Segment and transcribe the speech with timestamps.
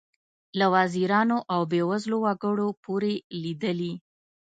[0.59, 3.93] له وزیرانو او بې وزلو وګړو پورې لیدلي.